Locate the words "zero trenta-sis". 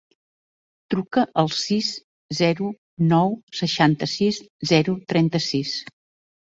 4.75-5.81